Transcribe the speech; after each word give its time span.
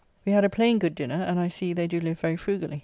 We 0.25 0.31
had 0.31 0.43
a 0.43 0.49
plain, 0.49 0.79
good 0.79 0.95
dinner, 0.95 1.13
and 1.13 1.39
I 1.39 1.47
see 1.47 1.73
they 1.73 1.85
do 1.85 1.99
live 1.99 2.19
very 2.19 2.35
frugally. 2.35 2.79